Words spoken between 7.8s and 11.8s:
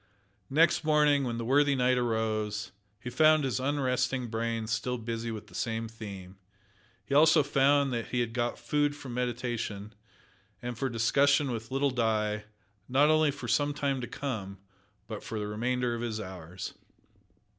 that he had got food for meditation, and for discussion with